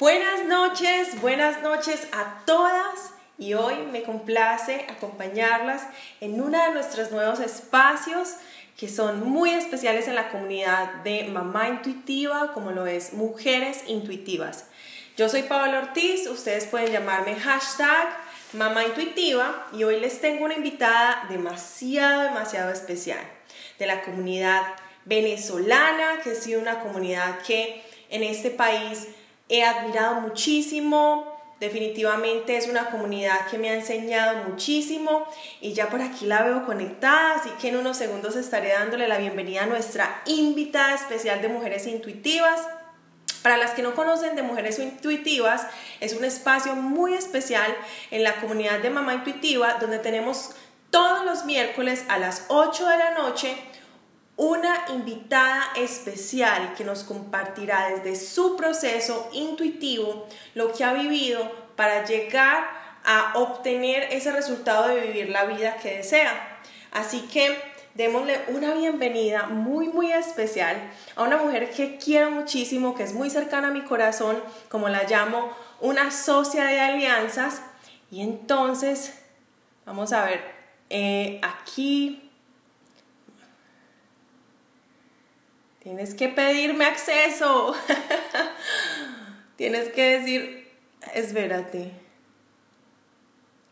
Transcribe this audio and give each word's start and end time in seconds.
Buenas 0.00 0.46
noches, 0.46 1.20
buenas 1.20 1.60
noches 1.60 2.08
a 2.12 2.42
todas 2.46 3.12
y 3.36 3.52
hoy 3.52 3.74
me 3.92 4.02
complace 4.02 4.86
acompañarlas 4.88 5.86
en 6.22 6.40
uno 6.40 6.56
de 6.58 6.72
nuestros 6.72 7.10
nuevos 7.10 7.38
espacios 7.38 8.36
que 8.78 8.88
son 8.88 9.28
muy 9.28 9.50
especiales 9.50 10.08
en 10.08 10.14
la 10.14 10.30
comunidad 10.30 10.94
de 11.04 11.24
Mamá 11.24 11.68
Intuitiva, 11.68 12.54
como 12.54 12.70
lo 12.70 12.86
es 12.86 13.12
Mujeres 13.12 13.82
Intuitivas. 13.88 14.64
Yo 15.18 15.28
soy 15.28 15.42
Paola 15.42 15.80
Ortiz, 15.80 16.26
ustedes 16.28 16.64
pueden 16.64 16.92
llamarme 16.92 17.34
hashtag 17.34 18.08
Mamá 18.54 18.86
Intuitiva 18.86 19.66
y 19.74 19.84
hoy 19.84 20.00
les 20.00 20.18
tengo 20.22 20.46
una 20.46 20.54
invitada 20.54 21.26
demasiado, 21.28 22.22
demasiado 22.22 22.72
especial 22.72 23.20
de 23.78 23.86
la 23.86 24.00
comunidad 24.00 24.62
venezolana, 25.04 26.22
que 26.24 26.30
ha 26.30 26.34
sido 26.34 26.58
una 26.58 26.80
comunidad 26.80 27.40
que 27.42 27.84
en 28.08 28.22
este 28.22 28.50
país 28.50 29.06
he 29.50 29.64
admirado 29.64 30.20
muchísimo. 30.20 31.26
Definitivamente 31.58 32.56
es 32.56 32.68
una 32.68 32.90
comunidad 32.90 33.46
que 33.50 33.58
me 33.58 33.68
ha 33.68 33.74
enseñado 33.74 34.44
muchísimo 34.48 35.26
y 35.60 35.74
ya 35.74 35.90
por 35.90 36.00
aquí 36.00 36.24
la 36.24 36.42
veo 36.42 36.64
conectada, 36.64 37.34
así 37.34 37.50
que 37.60 37.68
en 37.68 37.76
unos 37.76 37.98
segundos 37.98 38.34
estaré 38.34 38.70
dándole 38.70 39.06
la 39.06 39.18
bienvenida 39.18 39.64
a 39.64 39.66
nuestra 39.66 40.22
invitada 40.24 40.94
especial 40.94 41.42
de 41.42 41.48
Mujeres 41.48 41.86
Intuitivas. 41.86 42.66
Para 43.42 43.58
las 43.58 43.72
que 43.72 43.82
no 43.82 43.94
conocen 43.94 44.36
de 44.36 44.42
Mujeres 44.42 44.78
Intuitivas, 44.78 45.66
es 46.00 46.14
un 46.14 46.24
espacio 46.24 46.74
muy 46.76 47.12
especial 47.12 47.76
en 48.10 48.22
la 48.22 48.40
comunidad 48.40 48.78
de 48.78 48.88
Mamá 48.88 49.14
Intuitiva 49.14 49.76
donde 49.80 49.98
tenemos 49.98 50.52
todos 50.90 51.26
los 51.26 51.44
miércoles 51.44 52.04
a 52.08 52.18
las 52.18 52.46
8 52.48 52.86
de 52.86 52.98
la 52.98 53.10
noche 53.12 53.54
una 54.40 54.86
invitada 54.88 55.64
especial 55.76 56.72
que 56.72 56.82
nos 56.82 57.04
compartirá 57.04 57.90
desde 57.90 58.16
su 58.16 58.56
proceso 58.56 59.28
intuitivo 59.34 60.26
lo 60.54 60.72
que 60.72 60.82
ha 60.82 60.94
vivido 60.94 61.52
para 61.76 62.06
llegar 62.06 62.64
a 63.04 63.34
obtener 63.34 64.04
ese 64.04 64.32
resultado 64.32 64.88
de 64.88 65.02
vivir 65.02 65.28
la 65.28 65.44
vida 65.44 65.76
que 65.76 65.98
desea. 65.98 66.58
Así 66.90 67.28
que 67.30 67.54
démosle 67.92 68.40
una 68.48 68.72
bienvenida 68.72 69.42
muy 69.42 69.88
muy 69.88 70.10
especial 70.10 70.90
a 71.16 71.22
una 71.24 71.36
mujer 71.36 71.68
que 71.68 71.98
quiero 71.98 72.30
muchísimo, 72.30 72.94
que 72.94 73.02
es 73.02 73.12
muy 73.12 73.28
cercana 73.28 73.68
a 73.68 73.72
mi 73.72 73.82
corazón, 73.82 74.42
como 74.70 74.88
la 74.88 75.02
llamo, 75.02 75.54
una 75.82 76.10
socia 76.10 76.64
de 76.64 76.80
alianzas. 76.80 77.60
Y 78.10 78.22
entonces, 78.22 79.18
vamos 79.84 80.14
a 80.14 80.24
ver, 80.24 80.40
eh, 80.88 81.42
aquí 81.42 82.29
Tienes 85.80 86.14
que 86.14 86.28
pedirme 86.28 86.84
acceso. 86.84 87.74
Tienes 89.56 89.88
que 89.92 90.18
decir, 90.18 90.70
espérate. 91.14 91.90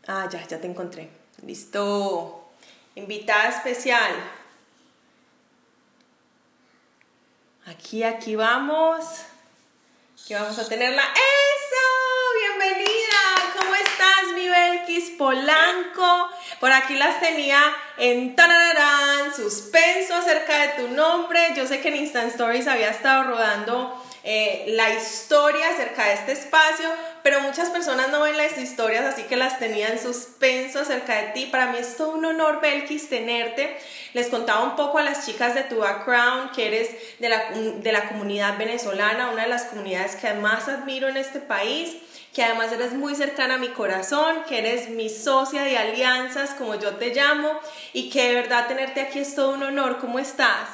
Ah, 0.07 0.27
ya, 0.31 0.45
ya 0.47 0.59
te 0.59 0.65
encontré. 0.65 1.11
Listo. 1.43 2.51
Invitada 2.95 3.49
especial. 3.49 4.11
Aquí, 7.67 8.03
aquí 8.03 8.35
vamos. 8.35 9.05
Aquí 10.19 10.33
vamos 10.33 10.57
a 10.57 10.67
tenerla. 10.67 11.03
¡Eso! 11.03 12.57
Bienvenida. 12.57 13.53
¿Cómo 13.55 13.75
estás, 13.75 14.33
Polanco? 15.17 16.29
Por 16.59 16.71
aquí 16.71 16.95
las 16.95 17.19
tenía 17.19 17.61
en 17.97 18.35
tarararán, 18.35 19.33
suspenso 19.35 20.15
acerca 20.15 20.57
de 20.59 20.67
tu 20.83 20.87
nombre. 20.95 21.39
Yo 21.55 21.67
sé 21.67 21.79
que 21.81 21.89
en 21.89 21.97
Instant 21.97 22.31
Stories 22.31 22.67
había 22.67 22.89
estado 22.89 23.23
rodando 23.23 24.03
eh, 24.23 24.65
la 24.69 24.93
historia 24.93 25.69
acerca 25.69 26.05
de 26.05 26.13
este 26.13 26.31
espacio, 26.33 26.89
pero 27.23 27.39
muchas 27.41 27.69
personas 27.69 28.09
no 28.09 28.21
ven 28.21 28.35
las 28.35 28.57
historias, 28.57 29.05
así 29.05 29.23
que 29.23 29.35
las 29.35 29.59
tenía 29.59 29.89
en 29.89 29.99
suspenso 29.99 30.79
acerca 30.79 31.15
de 31.21 31.27
ti. 31.33 31.45
Para 31.45 31.67
mí 31.67 31.77
es 31.77 31.95
todo 31.95 32.11
un 32.11 32.25
honor, 32.25 32.59
Belkis, 32.59 33.09
tenerte. 33.09 33.77
Les 34.13 34.27
contaba 34.27 34.63
un 34.63 34.75
poco 34.75 34.97
a 34.97 35.03
las 35.03 35.25
chicas 35.25 35.55
de 35.55 35.63
tu 35.63 35.77
background, 35.77 36.51
que 36.51 36.67
eres 36.67 36.89
de 37.19 37.29
la, 37.29 37.49
de 37.51 37.91
la 37.91 38.09
comunidad 38.09 38.57
venezolana, 38.57 39.29
una 39.29 39.43
de 39.43 39.49
las 39.49 39.63
comunidades 39.65 40.15
que 40.15 40.33
más 40.33 40.67
admiro 40.67 41.07
en 41.07 41.17
este 41.17 41.39
país 41.39 41.95
que 42.33 42.43
además 42.43 42.71
eres 42.71 42.93
muy 42.93 43.15
cercana 43.15 43.55
a 43.55 43.57
mi 43.57 43.69
corazón, 43.69 44.43
que 44.47 44.59
eres 44.59 44.89
mi 44.89 45.09
socia 45.09 45.63
de 45.63 45.77
alianzas, 45.77 46.51
como 46.51 46.75
yo 46.75 46.95
te 46.97 47.13
llamo, 47.13 47.59
y 47.93 48.09
que 48.09 48.27
de 48.29 48.35
verdad 48.35 48.67
tenerte 48.67 49.01
aquí 49.01 49.19
es 49.19 49.35
todo 49.35 49.51
un 49.51 49.63
honor. 49.63 49.99
¿Cómo 49.99 50.19
estás? 50.19 50.69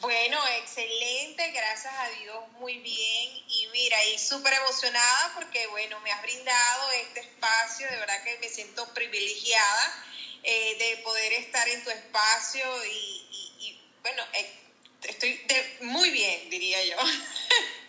Bueno, 0.00 0.38
excelente, 0.60 1.50
gracias 1.52 1.94
a 1.94 2.08
Dios, 2.20 2.48
muy 2.58 2.78
bien. 2.78 3.44
Y 3.48 3.68
mira, 3.72 3.96
y 4.04 4.18
súper 4.18 4.52
emocionada 4.52 5.32
porque, 5.34 5.66
bueno, 5.68 5.98
me 6.00 6.12
has 6.12 6.20
brindado 6.22 6.90
este 6.92 7.20
espacio, 7.20 7.88
de 7.88 7.96
verdad 7.96 8.22
que 8.22 8.38
me 8.38 8.48
siento 8.48 8.86
privilegiada 8.92 10.04
eh, 10.42 10.76
de 10.78 11.02
poder 11.02 11.32
estar 11.34 11.66
en 11.68 11.82
tu 11.82 11.90
espacio 11.90 12.64
y, 12.84 13.80
bueno, 14.02 14.22
eh, 14.34 14.52
estoy 15.02 15.40
muy 15.80 16.10
bien, 16.10 16.50
diría 16.50 16.84
yo. 16.84 16.96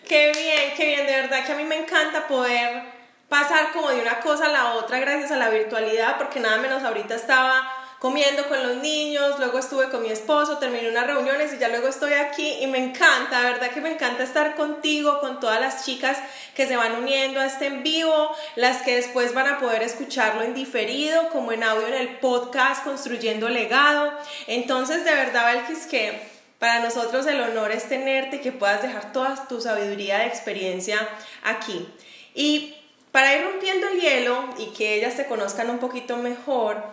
Qué 0.08 0.32
bien, 0.32 0.74
qué 0.78 0.86
bien, 0.86 1.06
de 1.06 1.12
verdad 1.14 1.46
que 1.46 1.52
a 1.52 1.56
mí 1.56 1.66
me 1.66 1.76
encanta 1.76 2.28
poder 2.30 2.82
pasar 3.28 3.74
como 3.74 3.90
de 3.90 4.00
una 4.00 4.22
cosa 4.22 4.46
a 4.46 4.50
la 4.50 4.74
otra 4.76 5.00
gracias 5.00 5.32
a 5.32 5.36
la 5.36 5.50
virtualidad, 5.50 6.18
porque 6.18 6.40
nada 6.40 6.58
menos 6.60 6.82
ahorita 6.84 7.16
estaba 7.16 7.70
comiendo 8.00 8.48
con 8.48 8.64
los 8.64 8.78
niños, 8.78 9.38
luego 9.38 9.60
estuve 9.60 9.90
con 9.90 10.04
mi 10.04 10.10
esposo, 10.10 10.60
terminé 10.60 10.88
unas 10.90 11.08
reuniones 11.08 11.52
y 11.52 11.58
ya 11.58 11.68
luego 11.68 11.90
estoy 11.90 12.14
aquí 12.14 12.58
y 12.62 12.68
me 12.68 12.78
encanta, 12.78 13.42
de 13.42 13.52
verdad 13.52 13.72
que 13.72 13.82
me 13.82 13.92
encanta 13.92 14.24
estar 14.24 14.56
contigo, 14.56 15.20
con 15.20 15.42
todas 15.42 15.60
las 15.60 15.84
chicas 15.84 16.18
que 16.56 16.68
se 16.68 16.78
van 16.78 16.96
uniendo 16.96 17.42
a 17.42 17.46
este 17.46 17.66
en 17.66 17.84
vivo, 17.84 18.34
las 18.56 18.84
que 18.84 18.96
después 18.96 19.34
van 19.34 19.48
a 19.48 19.60
poder 19.60 19.84
escucharlo 19.84 20.44
en 20.44 20.54
diferido, 20.54 21.28
como 21.30 21.52
en 21.52 21.64
audio 21.64 21.86
en 21.86 21.96
el 21.96 22.20
podcast 22.20 22.86
Construyendo 22.86 23.50
Legado. 23.50 24.14
Entonces, 24.46 25.04
de 25.04 25.12
verdad, 25.12 25.54
Belkis, 25.54 25.86
que 25.88 26.37
para 26.60 26.80
nosotros 26.80 27.26
el 27.28 27.40
honor 27.40 27.72
es 27.72 27.88
tenerte 27.88 28.38
y 28.38 28.42
que 28.42 28.52
puedas 28.52 28.82
dejar 28.82 29.14
toda 29.14 29.48
tu 29.48 29.62
sabiduría 29.62 30.20
de 30.20 30.28
experiencia 30.28 31.08
aquí. 31.44 31.88
Y 32.34 32.76
para 33.12 33.36
ir 33.36 33.44
rompiendo 33.44 33.88
el 33.88 34.00
hielo 34.00 34.50
y 34.58 34.74
que 34.74 34.96
ellas 34.96 35.16
te 35.16 35.28
conozcan 35.28 35.70
un 35.70 35.80
poquito 35.80 36.18
mejor, 36.18 36.84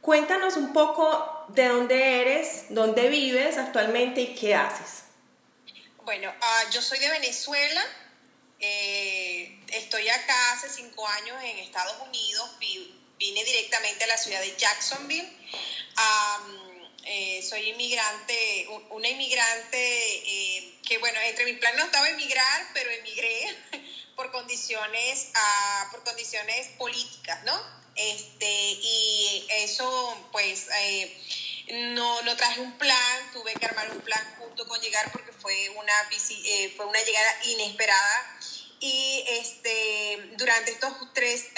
cuéntanos 0.00 0.56
un 0.56 0.72
poco 0.72 1.44
de 1.48 1.66
dónde 1.68 2.20
eres, 2.20 2.66
dónde 2.70 3.08
vives 3.08 3.58
actualmente 3.58 4.20
y 4.20 4.34
qué 4.34 4.54
haces. 4.54 5.04
Bueno, 6.04 6.32
ah, 6.40 6.62
yo 6.72 6.80
soy 6.80 6.98
de 6.98 7.08
Venezuela, 7.08 7.82
eh, 8.58 9.60
estoy 9.72 10.08
acá 10.08 10.52
hace 10.52 10.68
cinco 10.68 11.06
años 11.06 11.36
en 11.42 11.58
Estados 11.58 11.96
Unidos, 12.06 12.50
vine 12.58 13.44
directamente 13.44 14.04
a 14.04 14.06
la 14.06 14.16
ciudad 14.16 14.40
de 14.40 14.56
Jacksonville. 14.56 15.28
Eh, 17.40 17.42
soy 17.42 17.70
inmigrante, 17.70 18.68
una 18.90 19.08
inmigrante 19.08 19.78
eh, 19.78 20.78
que, 20.86 20.98
bueno, 20.98 21.18
entre 21.20 21.46
mis 21.46 21.58
planes 21.58 21.78
no 21.78 21.86
estaba 21.86 22.08
emigrar, 22.10 22.68
pero 22.74 22.90
emigré 22.90 23.56
por 24.16 24.30
condiciones, 24.30 25.28
uh, 25.34 25.90
por 25.90 26.04
condiciones 26.04 26.68
políticas, 26.76 27.42
¿no? 27.44 27.58
Este, 27.96 28.46
y 28.46 29.46
eso, 29.50 30.28
pues, 30.32 30.66
eh, 30.82 31.16
no, 31.94 32.20
no 32.22 32.36
traje 32.36 32.60
un 32.60 32.76
plan, 32.76 33.32
tuve 33.32 33.54
que 33.54 33.66
armar 33.66 33.90
un 33.90 34.00
plan 34.00 34.36
junto 34.38 34.66
con 34.68 34.78
llegar 34.80 35.10
porque 35.10 35.32
fue 35.32 35.70
una, 35.70 35.94
fue 36.76 36.84
una 36.84 37.02
llegada 37.02 37.44
inesperada 37.44 38.38
y 38.80 39.24
este, 39.28 40.30
durante 40.38 40.72
estos 40.72 40.92
tres, 41.12 41.48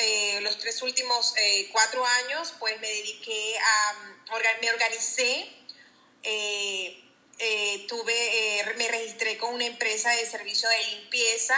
los 0.43 0.59
tres 0.59 0.83
últimos 0.83 1.35
eh, 1.37 1.69
cuatro 1.71 2.05
años, 2.05 2.53
pues 2.59 2.79
me 2.81 2.89
dediqué 2.89 3.57
a, 3.59 4.13
me 4.61 4.71
organicé, 4.71 5.49
eh, 6.23 7.87
tuve, 7.89 8.75
me 8.77 8.89
registré 8.89 9.37
con 9.39 9.55
una 9.55 9.67
empresa 9.67 10.11
de 10.11 10.27
servicio 10.27 10.69
de 10.69 10.85
limpieza, 10.97 11.57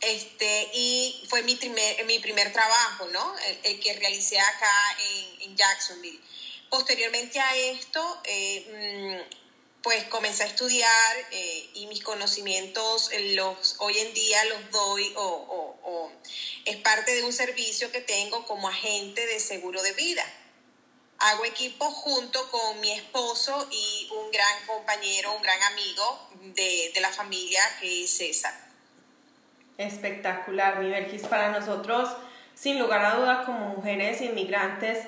este, 0.00 0.70
y 0.72 1.24
fue 1.28 1.42
mi 1.42 1.54
primer, 1.54 2.04
mi 2.06 2.18
primer 2.18 2.52
trabajo, 2.52 3.06
¿no? 3.12 3.34
El, 3.62 3.78
que 3.78 3.92
realicé 3.94 4.38
acá 4.40 4.96
en, 4.98 5.42
en, 5.42 5.56
Jacksonville. 5.56 6.20
Posteriormente 6.68 7.38
a 7.38 7.56
esto, 7.56 8.20
mm, 8.24 9.42
pues 9.82 10.04
comencé 10.04 10.44
a 10.44 10.46
estudiar 10.46 11.16
eh, 11.32 11.70
y 11.74 11.86
mis 11.86 12.02
conocimientos 12.02 13.10
los, 13.34 13.76
hoy 13.78 13.98
en 13.98 14.14
día 14.14 14.44
los 14.44 14.70
doy 14.70 15.12
o, 15.16 16.10
es 16.64 16.76
parte 16.76 17.14
de 17.14 17.24
un 17.24 17.32
servicio 17.32 17.90
que 17.90 18.00
tengo 18.00 18.46
como 18.46 18.68
agente 18.68 19.26
de 19.26 19.40
seguro 19.40 19.82
de 19.82 19.92
vida. 19.92 20.24
Hago 21.24 21.44
equipo 21.44 21.84
junto 21.84 22.50
con 22.50 22.80
mi 22.80 22.90
esposo 22.90 23.68
y 23.70 24.08
un 24.10 24.32
gran 24.32 24.66
compañero, 24.66 25.36
un 25.36 25.42
gran 25.42 25.62
amigo 25.72 26.28
de, 26.56 26.92
la 27.00 27.10
familia 27.10 27.60
que 27.80 28.02
es 28.02 28.10
César. 28.10 28.52
Espectacular, 29.78 30.80
mi 30.80 30.90
Belkis. 30.90 31.22
Para 31.22 31.50
nosotros, 31.50 32.08
sin 32.56 32.80
lugar 32.80 33.04
a 33.04 33.14
duda, 33.14 33.44
como 33.44 33.68
mujeres 33.68 34.20
inmigrantes, 34.20 35.06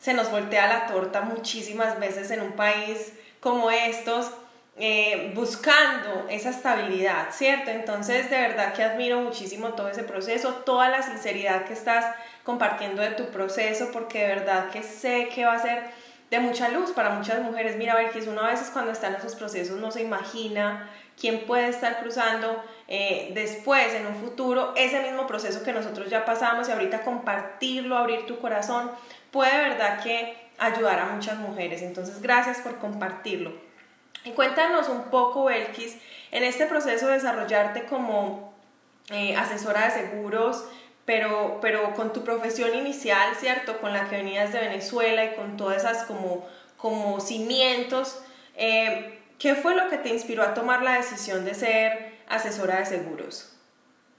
se 0.00 0.14
nos 0.14 0.30
voltea 0.30 0.68
la 0.68 0.86
torta 0.86 1.22
muchísimas 1.22 1.98
veces 1.98 2.30
en 2.30 2.42
un 2.42 2.52
país 2.52 3.14
como 3.40 3.72
estos 3.72 4.30
eh, 4.78 5.32
buscando 5.34 6.26
esa 6.28 6.50
estabilidad, 6.50 7.28
¿cierto? 7.30 7.70
Entonces, 7.70 8.28
de 8.28 8.36
verdad 8.36 8.74
que 8.74 8.82
admiro 8.82 9.20
muchísimo 9.20 9.70
todo 9.70 9.88
ese 9.88 10.02
proceso, 10.02 10.52
toda 10.66 10.88
la 10.90 11.02
sinceridad 11.02 11.64
que 11.64 11.72
estás 11.72 12.04
compartiendo 12.44 13.00
de 13.00 13.12
tu 13.12 13.30
proceso, 13.30 13.90
porque 13.90 14.20
de 14.20 14.26
verdad 14.34 14.68
que 14.70 14.82
sé 14.82 15.28
que 15.34 15.46
va 15.46 15.54
a 15.54 15.58
ser 15.58 15.84
de 16.30 16.40
mucha 16.40 16.68
luz 16.68 16.90
para 16.90 17.10
muchas 17.10 17.40
mujeres. 17.42 17.76
Mira, 17.76 17.94
Belkis, 17.94 18.26
uno 18.26 18.42
a 18.42 18.50
veces 18.50 18.68
cuando 18.70 18.92
está 18.92 19.08
en 19.08 19.14
esos 19.14 19.34
procesos 19.34 19.80
no 19.80 19.90
se 19.90 20.02
imagina 20.02 20.90
quién 21.18 21.46
puede 21.46 21.68
estar 21.68 22.00
cruzando 22.00 22.62
eh, 22.88 23.30
después, 23.32 23.94
en 23.94 24.06
un 24.06 24.16
futuro, 24.16 24.74
ese 24.76 25.00
mismo 25.00 25.26
proceso 25.26 25.62
que 25.62 25.72
nosotros 25.72 26.10
ya 26.10 26.26
pasamos 26.26 26.68
y 26.68 26.72
ahorita 26.72 27.00
compartirlo, 27.02 27.96
abrir 27.96 28.26
tu 28.26 28.38
corazón, 28.38 28.90
puede 29.30 29.52
de 29.52 29.68
verdad 29.70 30.02
que 30.02 30.36
ayudar 30.58 30.98
a 30.98 31.06
muchas 31.06 31.38
mujeres. 31.38 31.80
Entonces, 31.80 32.20
gracias 32.20 32.58
por 32.58 32.76
compartirlo. 32.78 33.52
Y 34.26 34.32
cuéntanos 34.32 34.88
un 34.88 35.04
poco, 35.04 35.44
Belkis, 35.44 35.98
en 36.32 36.42
este 36.42 36.66
proceso 36.66 37.06
de 37.06 37.14
desarrollarte 37.14 37.84
como 37.84 38.52
eh, 39.10 39.36
asesora 39.36 39.84
de 39.84 39.92
seguros, 39.92 40.64
pero, 41.04 41.60
pero 41.62 41.94
con 41.94 42.12
tu 42.12 42.24
profesión 42.24 42.74
inicial, 42.74 43.36
¿cierto? 43.38 43.80
Con 43.80 43.92
la 43.92 44.08
que 44.08 44.16
venías 44.16 44.52
de 44.52 44.58
Venezuela 44.58 45.24
y 45.24 45.36
con 45.36 45.56
todas 45.56 45.76
esas 45.76 46.02
como, 46.06 46.44
como 46.76 47.20
cimientos, 47.20 48.20
eh, 48.56 49.20
¿qué 49.38 49.54
fue 49.54 49.76
lo 49.76 49.88
que 49.88 49.98
te 49.98 50.08
inspiró 50.08 50.42
a 50.42 50.54
tomar 50.54 50.82
la 50.82 50.94
decisión 50.94 51.44
de 51.44 51.54
ser 51.54 52.16
asesora 52.28 52.80
de 52.80 52.86
seguros? 52.86 53.52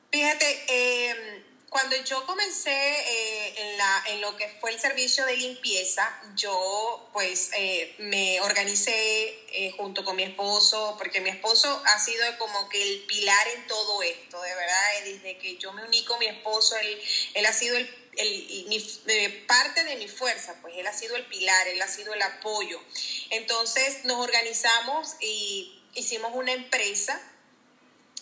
Fíjate, 0.09 0.45
eh, 0.69 1.36
cuando 1.69 1.97
yo 1.97 2.25
comencé 2.25 2.71
eh, 2.71 3.53
en, 3.57 3.77
la, 3.77 4.03
en 4.07 4.21
lo 4.21 4.37
que 4.37 4.47
fue 4.61 4.71
el 4.71 4.79
servicio 4.79 5.25
de 5.25 5.35
limpieza, 5.35 6.09
yo 6.35 7.09
pues 7.11 7.51
eh, 7.57 7.93
me 7.99 8.39
organicé 8.41 9.37
eh, 9.51 9.73
junto 9.75 10.05
con 10.05 10.15
mi 10.15 10.23
esposo, 10.23 10.95
porque 10.97 11.19
mi 11.19 11.29
esposo 11.29 11.81
ha 11.85 11.99
sido 11.99 12.23
como 12.37 12.69
que 12.69 12.81
el 12.81 13.01
pilar 13.01 13.47
en 13.49 13.67
todo 13.67 14.01
esto, 14.01 14.41
de 14.41 14.55
verdad, 14.55 14.91
desde 15.03 15.37
que 15.39 15.57
yo 15.57 15.73
me 15.73 15.83
uní 15.83 16.05
con 16.05 16.19
mi 16.19 16.27
esposo, 16.27 16.77
él, 16.77 17.01
él 17.33 17.45
ha 17.45 17.53
sido 17.53 17.75
el, 17.75 17.89
el, 18.15 19.45
parte 19.45 19.83
de 19.83 19.97
mi 19.97 20.07
fuerza, 20.07 20.55
pues 20.61 20.73
él 20.77 20.87
ha 20.87 20.93
sido 20.93 21.17
el 21.17 21.25
pilar, 21.25 21.67
él 21.67 21.81
ha 21.81 21.87
sido 21.87 22.13
el 22.13 22.21
apoyo. 22.21 22.81
Entonces 23.29 24.05
nos 24.05 24.17
organizamos 24.23 25.15
y 25.19 25.81
hicimos 25.95 26.31
una 26.33 26.53
empresa 26.53 27.21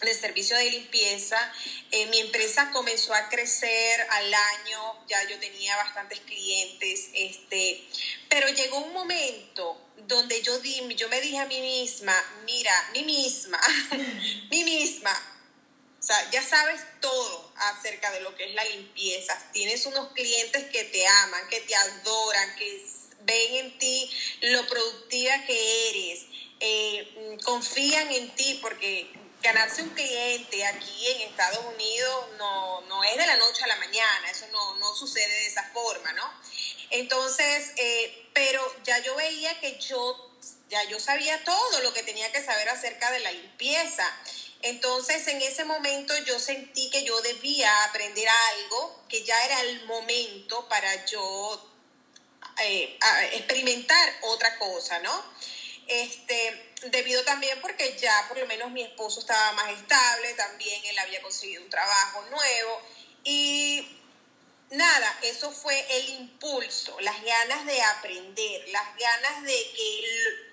de 0.01 0.13
servicio 0.13 0.57
de 0.57 0.69
limpieza. 0.71 1.37
Eh, 1.91 2.05
mi 2.07 2.19
empresa 2.19 2.71
comenzó 2.71 3.13
a 3.13 3.29
crecer 3.29 4.01
al 4.09 4.33
año, 4.33 5.07
ya 5.07 5.27
yo 5.29 5.39
tenía 5.39 5.75
bastantes 5.77 6.19
clientes, 6.21 7.09
este, 7.13 7.83
pero 8.29 8.49
llegó 8.49 8.79
un 8.79 8.93
momento 8.93 9.81
donde 10.07 10.41
yo, 10.41 10.59
di, 10.59 10.93
yo 10.95 11.09
me 11.09 11.21
dije 11.21 11.37
a 11.37 11.45
mí 11.45 11.61
misma, 11.61 12.13
mira, 12.45 12.89
mí 12.93 13.03
misma, 13.03 13.59
mí 14.51 14.63
misma, 14.63 15.35
o 15.99 16.03
sea, 16.03 16.29
ya 16.29 16.43
sabes 16.43 16.81
todo 17.01 17.51
acerca 17.55 18.11
de 18.11 18.19
lo 18.19 18.35
que 18.35 18.47
es 18.49 18.53
la 18.53 18.63
limpieza. 18.65 19.35
Tienes 19.53 19.87
unos 19.87 20.09
clientes 20.13 20.65
que 20.65 20.83
te 20.83 21.07
aman, 21.07 21.47
que 21.49 21.61
te 21.61 21.73
adoran, 21.73 22.55
que 22.57 22.85
ven 23.21 23.55
en 23.55 23.77
ti 23.79 24.11
lo 24.41 24.67
productiva 24.67 25.43
que 25.45 25.89
eres, 25.89 26.25
eh, 26.59 27.37
confían 27.43 28.11
en 28.11 28.35
ti 28.35 28.59
porque 28.61 29.11
ganarse 29.45 29.83
un 29.83 29.89
cliente 29.89 30.65
aquí 30.65 31.07
en 31.11 31.29
Estados 31.29 31.63
Unidos 31.65 32.25
no, 32.37 32.81
no, 32.81 33.03
es 33.03 33.15
de 33.15 33.27
la 33.27 33.37
noche 33.37 33.63
a 33.63 33.67
la 33.67 33.75
mañana, 33.75 34.31
eso 34.31 34.47
no, 34.51 34.75
no 34.77 34.95
sucede 34.95 35.27
de 35.27 35.47
esa 35.47 35.63
forma, 35.71 36.11
¿no? 36.13 36.29
Entonces, 36.89 37.71
eh, 37.77 38.27
pero 38.33 38.61
ya 38.83 38.97
yo 38.99 39.15
veía 39.15 39.59
que 39.59 39.77
yo, 39.79 40.31
ya 40.69 40.83
yo 40.85 40.99
sabía 40.99 41.43
todo 41.43 41.81
lo 41.81 41.93
que 41.93 42.01
tenía 42.01 42.31
que 42.31 42.43
saber 42.43 42.67
acerca 42.69 43.11
de 43.11 43.19
la 43.19 43.31
limpieza. 43.31 44.11
Entonces, 44.61 45.27
en 45.27 45.39
ese 45.41 45.63
momento 45.63 46.17
yo 46.25 46.39
sentí 46.39 46.89
que 46.89 47.03
yo 47.03 47.21
debía 47.21 47.83
aprender 47.83 48.27
algo, 48.27 49.03
que 49.07 49.23
ya 49.23 49.45
era 49.45 49.61
el 49.61 49.85
momento 49.85 50.67
para 50.67 51.05
yo 51.05 51.71
eh, 52.63 52.97
experimentar 53.33 54.17
otra 54.23 54.57
cosa, 54.57 54.97
¿no? 54.99 55.23
Este, 55.87 56.73
debido 56.89 57.23
también 57.23 57.59
porque 57.61 57.95
ya 57.97 58.25
por 58.27 58.37
lo 58.37 58.45
menos 58.47 58.71
mi 58.71 58.81
esposo 58.81 59.19
estaba 59.19 59.53
más 59.53 59.69
estable, 59.71 60.33
también 60.33 60.83
él 60.85 60.97
había 60.99 61.21
conseguido 61.21 61.63
un 61.63 61.69
trabajo 61.69 62.23
nuevo 62.31 62.81
y 63.23 63.87
nada, 64.71 65.19
eso 65.21 65.51
fue 65.51 65.85
el 65.97 66.09
impulso, 66.09 66.99
las 67.01 67.21
ganas 67.23 67.65
de 67.65 67.81
aprender, 67.81 68.67
las 68.69 68.95
ganas 68.97 69.43
de 69.43 69.71
que 69.75 70.45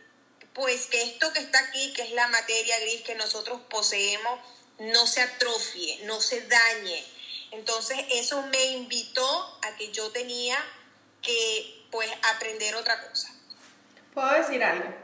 pues 0.53 0.87
que 0.87 1.03
esto 1.03 1.33
que 1.33 1.41
está 1.41 1.59
aquí, 1.61 1.93
que 1.95 2.03
es 2.03 2.11
la 2.11 2.27
materia 2.29 2.79
gris 2.81 3.01
que 3.03 3.15
nosotros 3.15 3.61
poseemos, 3.71 4.39
no 4.79 5.07
se 5.07 5.23
atrofie, 5.23 6.01
no 6.05 6.21
se 6.21 6.43
dañe. 6.43 7.05
Entonces 7.53 7.99
eso 8.11 8.43
me 8.43 8.65
invitó 8.67 9.59
a 9.63 9.77
que 9.77 9.91
yo 9.93 10.11
tenía 10.11 10.59
que 11.23 11.87
pues 11.91 12.11
aprender 12.35 12.75
otra 12.75 13.09
cosa. 13.09 13.35
¿Puedo 14.13 14.31
decir 14.33 14.63
algo? 14.63 15.02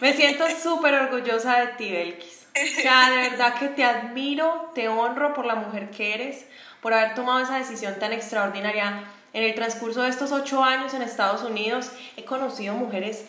Me 0.00 0.12
siento 0.12 0.44
súper 0.62 0.94
orgullosa 0.94 1.60
de 1.60 1.66
ti, 1.68 1.90
Belkis. 1.90 2.46
O 2.54 2.80
sea, 2.80 3.10
de 3.10 3.30
verdad 3.30 3.54
que 3.54 3.68
te 3.68 3.84
admiro, 3.84 4.70
te 4.74 4.88
honro 4.88 5.34
por 5.34 5.44
la 5.44 5.54
mujer 5.54 5.90
que 5.90 6.14
eres, 6.14 6.46
por 6.80 6.94
haber 6.94 7.14
tomado 7.14 7.40
esa 7.40 7.58
decisión 7.58 7.98
tan 7.98 8.12
extraordinaria. 8.12 9.04
En 9.32 9.42
el 9.42 9.54
transcurso 9.54 10.02
de 10.02 10.08
estos 10.08 10.32
ocho 10.32 10.64
años 10.64 10.94
en 10.94 11.02
Estados 11.02 11.42
Unidos 11.42 11.92
he 12.16 12.24
conocido 12.24 12.74
mujeres 12.74 13.26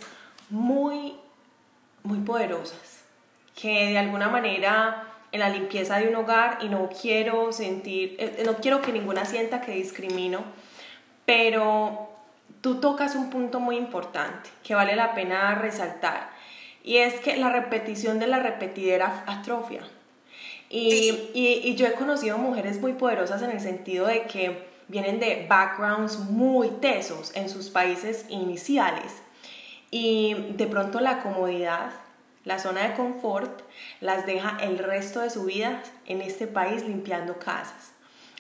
muy, 0.50 1.16
muy 2.04 2.20
poderosas, 2.20 3.04
que 3.60 3.90
de 3.90 3.98
alguna 3.98 4.30
manera 4.30 5.04
en 5.32 5.42
la 5.42 5.50
limpieza 5.50 5.98
de 5.98 6.08
un 6.08 6.16
hogar, 6.16 6.60
y 6.62 6.70
no 6.70 6.90
quiero 6.90 7.52
sentir, 7.52 8.16
eh, 8.20 8.42
no 8.46 8.56
quiero 8.56 8.82
que 8.82 8.92
ninguna 8.92 9.26
sienta 9.26 9.62
que 9.62 9.74
discrimino, 9.74 10.44
pero 11.26 12.09
tú 12.62 12.80
tocas 12.80 13.16
un 13.16 13.30
punto 13.30 13.60
muy 13.60 13.78
importante 13.78 14.50
que 14.64 14.76
vale 14.76 14.96
la 14.96 15.14
pena 15.14 15.56
resaltar 15.56 16.30
y 16.84 16.98
es 16.98 17.16
que 17.16 17.38
la 17.38 17.50
repetición 17.50 18.20
de 18.20 18.28
la 18.28 18.40
repetidera 18.40 19.24
atrofia. 19.28 19.82
Y, 20.70 21.32
y, 21.34 21.76
yo 21.76 21.88
he 21.88 21.94
conocido 21.94 22.38
mujeres 22.38 22.80
muy 22.80 22.94
poderosas 22.94 23.42
en 23.42 23.50
el 23.50 23.60
sentido 23.60 24.06
de 24.06 24.24
que 24.24 24.68
vienen 24.88 25.20
de 25.20 25.48
backgrounds 25.50 26.20
muy 26.20 26.70
tesos 26.70 27.36
en 27.36 27.50
sus 27.50 27.70
países 27.70 28.26
iniciales 28.30 29.24
y 29.90 30.36
de 30.52 30.68
pronto 30.68 31.00
la 31.00 31.24
comodidad, 31.24 31.92
la 32.46 32.60
zona 32.60 32.88
de 32.88 32.94
confort, 32.94 33.62
las 34.00 34.28
deja 34.28 34.58
el 34.62 34.78
resto 34.78 35.22
de 35.22 35.32
su 35.32 35.46
vida 35.46 35.82
en 36.06 36.22
este 36.22 36.46
país 36.46 36.84
limpiando 36.84 37.40
casas. 37.40 37.92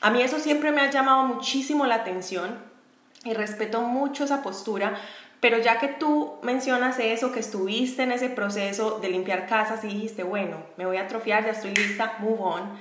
A 0.01 0.11
mí 0.11 0.21
eso 0.21 0.39
siempre 0.39 0.71
me 0.71 0.81
ha 0.81 0.91
llamado 0.91 1.23
muchísimo 1.23 1.87
la 1.87 1.95
atención 1.95 2.59
y 3.23 3.33
respeto 3.33 3.81
mucho 3.81 4.23
esa 4.23 4.41
postura, 4.41 4.97
pero 5.39 5.57
ya 5.57 5.79
que 5.79 5.87
tú 5.87 6.35
mencionas 6.41 6.99
eso, 6.99 7.31
que 7.31 7.39
estuviste 7.39 8.03
en 8.03 8.11
ese 8.11 8.29
proceso 8.29 8.99
de 8.99 9.09
limpiar 9.09 9.47
casas 9.47 9.83
y 9.83 9.87
dijiste, 9.87 10.23
bueno, 10.23 10.57
me 10.77 10.85
voy 10.85 10.97
a 10.97 11.03
atrofiar, 11.03 11.45
ya 11.45 11.51
estoy 11.51 11.73
lista, 11.73 12.17
move 12.19 12.39
on. 12.41 12.79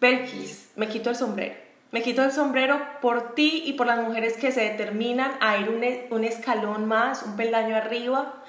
Belkis, 0.00 0.70
me 0.76 0.88
quito 0.88 1.10
el 1.10 1.16
sombrero. 1.16 1.54
Me 1.90 2.02
quito 2.02 2.22
el 2.22 2.32
sombrero 2.32 2.80
por 3.00 3.34
ti 3.34 3.62
y 3.64 3.72
por 3.72 3.86
las 3.86 3.98
mujeres 4.06 4.36
que 4.36 4.52
se 4.52 4.60
determinan 4.60 5.32
a 5.40 5.56
ir 5.56 5.70
un, 5.70 5.82
un 6.14 6.24
escalón 6.24 6.86
más, 6.86 7.22
un 7.22 7.36
peldaño 7.36 7.76
arriba, 7.76 8.42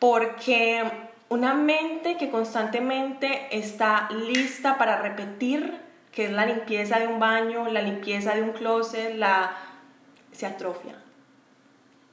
porque 0.00 0.82
una 1.28 1.54
mente 1.54 2.16
que 2.16 2.28
constantemente 2.28 3.48
está 3.52 4.08
lista 4.10 4.78
para 4.78 5.00
repetir, 5.00 5.80
que 6.10 6.26
es 6.26 6.32
la 6.32 6.44
limpieza 6.44 6.98
de 6.98 7.06
un 7.06 7.20
baño, 7.20 7.68
la 7.68 7.82
limpieza 7.82 8.34
de 8.34 8.42
un 8.42 8.50
closet, 8.50 9.14
la 9.14 9.54
atrofia. 10.48 11.02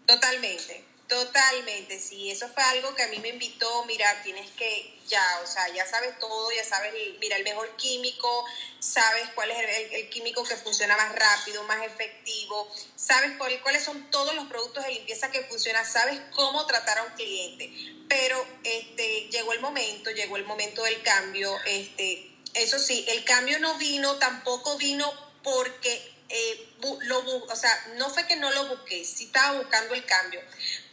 Totalmente, 0.06 0.84
totalmente, 1.08 2.00
sí, 2.00 2.32
eso 2.32 2.48
fue 2.50 2.64
algo 2.64 2.96
que 2.96 3.04
a 3.04 3.08
mí 3.08 3.20
me 3.20 3.30
invitó, 3.30 3.84
mira, 3.86 4.22
tienes 4.24 4.50
que 4.52 4.98
ya, 5.08 5.40
o 5.44 5.48
sea, 5.48 5.68
ya 5.70 5.86
sabes 5.86 6.18
todo, 6.20 6.52
ya 6.52 6.64
sabes, 6.64 6.94
mira, 7.20 7.36
el 7.36 7.44
mejor 7.44 7.76
químico, 7.76 8.46
sabes 8.80 9.30
cuál 9.36 9.52
es 9.52 9.92
el, 9.92 10.10
químico 10.10 10.44
que 10.44 10.56
funciona 10.56 10.96
más 10.96 11.14
rápido, 11.14 11.64
más 11.64 11.84
efectivo, 11.86 12.72
sabes 12.96 13.38
cuáles 13.38 13.84
son 13.84 14.10
todos 14.10 14.34
los 14.36 14.46
productos 14.48 14.84
de 14.84 14.94
limpieza 14.94 15.30
que 15.32 15.44
funcionan, 15.44 15.86
sabes 15.86 16.20
cómo 16.32 16.66
tratar 16.66 17.00
a 17.00 17.04
un 17.04 17.14
cliente, 17.14 17.72
pero 18.08 18.44
este, 18.64 19.28
llegó 19.32 19.54
el 19.54 19.60
momento, 19.60 20.12
llegó 20.12 20.38
el 20.38 20.46
momento 20.46 20.84
del 20.84 21.02
cambio, 21.04 21.56
este, 21.66 22.36
eso 22.54 22.80
sí, 22.80 23.06
el 23.10 23.24
cambio 23.26 23.60
no 23.60 23.78
vino, 23.78 24.18
tampoco 24.18 24.78
vino 24.78 25.12
porque 25.44 26.19
eh, 26.30 26.74
lo, 27.02 27.20
o 27.20 27.56
sea, 27.56 27.72
no 27.98 28.10
fue 28.10 28.26
que 28.28 28.36
no 28.36 28.52
lo 28.52 28.68
busqué, 28.68 29.04
sí 29.04 29.26
estaba 29.26 29.60
buscando 29.60 29.94
el 29.94 30.06
cambio, 30.06 30.42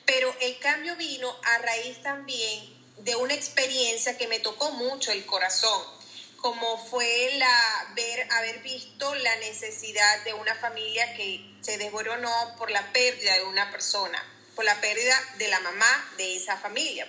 pero 0.05 0.35
el 0.41 0.59
cambio 0.59 0.97
vino 0.97 1.35
a 1.45 1.59
raíz 1.59 2.03
también 2.03 2.77
de 2.99 3.17
una 3.17 3.35
experiencia 3.35 4.17
que 4.17 4.29
me 4.29 4.41
tocó 4.41 4.71
mucho 4.73 5.13
el 5.13 5.25
corazón, 5.27 5.83
como 6.37 6.79
fue 6.87 7.35
la 7.37 7.93
ver, 7.95 8.27
haber 8.33 8.63
visto 8.63 9.15
la 9.17 9.37
necesidad 9.37 10.25
de 10.25 10.35
una 10.35 10.55
familia 10.55 11.15
que 11.15 11.41
se 11.61 11.79
desboronó 11.79 12.55
por 12.57 12.71
la 12.71 12.93
pérdida 12.93 13.35
de 13.35 13.45
una 13.45 13.71
persona. 13.71 14.23
por 14.55 14.65
la 14.65 14.81
pérdida 14.81 15.15
de 15.37 15.49
la 15.49 15.61
mamá 15.61 16.15
de 16.17 16.35
esa 16.35 16.57
familia. 16.57 17.07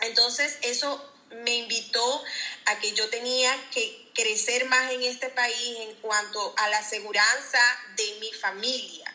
Entonces 0.00 0.56
eso 0.62 1.12
me 1.30 1.56
invitó 1.56 2.24
a 2.66 2.78
que 2.78 2.92
yo 2.92 3.08
tenía 3.10 3.54
que 3.70 4.10
crecer 4.14 4.64
más 4.66 4.90
en 4.92 5.02
este 5.02 5.28
país 5.30 5.78
en 5.80 5.94
cuanto 5.96 6.54
a 6.56 6.68
la 6.68 6.82
seguridad 6.82 7.24
de 7.96 8.16
mi 8.20 8.32
familia. 8.32 9.14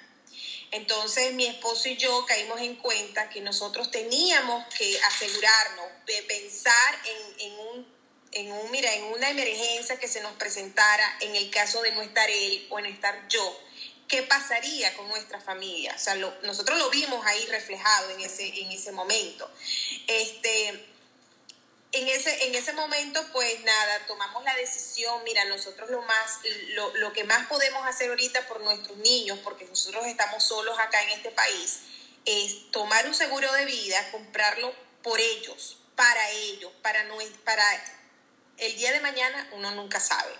Entonces 0.71 1.33
mi 1.33 1.45
esposo 1.45 1.87
y 1.87 1.97
yo 1.97 2.25
caímos 2.25 2.59
en 2.61 2.75
cuenta 2.77 3.29
que 3.29 3.41
nosotros 3.41 3.91
teníamos 3.91 4.65
que 4.75 4.99
asegurarnos 5.01 5.85
de 6.07 6.23
pensar 6.23 6.99
en, 7.05 7.51
en 7.51 7.59
un 7.59 7.93
en 8.31 8.51
un 8.51 8.71
mira 8.71 8.91
en 8.95 9.03
una 9.03 9.29
emergencia 9.29 9.99
que 9.99 10.07
se 10.07 10.19
nos 10.21 10.31
presentara 10.33 11.17
en 11.19 11.35
el 11.35 11.51
caso 11.51 11.83
de 11.83 11.91
no 11.91 12.01
estar 12.01 12.27
él 12.27 12.65
o 12.71 12.79
en 12.79 12.87
estar 12.87 13.27
yo. 13.27 13.59
Qué 14.07 14.23
pasaría 14.23 14.95
con 14.95 15.07
nuestra 15.09 15.39
familia 15.39 15.93
o 15.95 15.99
sea 15.99 16.15
nosotros 16.15 16.79
lo 16.79 16.89
vimos 16.89 17.23
ahí 17.25 17.45
reflejado 17.47 18.09
en 18.09 18.21
ese 18.21 18.47
en 18.47 18.71
ese 18.71 18.91
momento. 18.91 19.51
Este 20.07 20.92
en 21.93 22.07
ese, 22.07 22.47
en 22.47 22.55
ese 22.55 22.73
momento, 22.73 23.23
pues 23.31 23.63
nada, 23.63 24.05
tomamos 24.07 24.43
la 24.43 24.55
decisión, 24.55 25.23
mira, 25.23 25.45
nosotros 25.45 25.91
lo 25.91 26.01
más, 26.01 26.39
lo, 26.69 26.95
lo, 26.97 27.13
que 27.13 27.23
más 27.23 27.47
podemos 27.47 27.85
hacer 27.87 28.09
ahorita 28.09 28.47
por 28.47 28.61
nuestros 28.61 28.97
niños, 28.97 29.37
porque 29.43 29.65
nosotros 29.65 30.05
estamos 30.07 30.43
solos 30.43 30.77
acá 30.79 31.03
en 31.03 31.09
este 31.11 31.29
país, 31.29 31.81
es 32.25 32.71
tomar 32.71 33.05
un 33.05 33.13
seguro 33.13 33.51
de 33.53 33.65
vida, 33.65 34.11
comprarlo 34.11 34.73
por 35.03 35.19
ellos, 35.19 35.77
para 35.95 36.31
ellos, 36.31 36.71
para, 36.81 37.03
no, 37.03 37.17
para 37.43 37.63
el 38.57 38.75
día 38.75 38.91
de 38.91 38.99
mañana 38.99 39.49
uno 39.51 39.69
nunca 39.71 39.99
sabe. 39.99 40.33